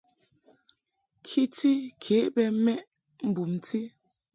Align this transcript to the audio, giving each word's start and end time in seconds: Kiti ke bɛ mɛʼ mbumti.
Kiti 1.27 1.71
ke 2.03 2.15
bɛ 2.33 2.43
mɛʼ 2.63 2.79
mbumti. 3.27 3.79